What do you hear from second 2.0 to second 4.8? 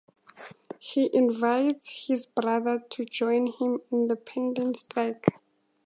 his brother to join him in the pending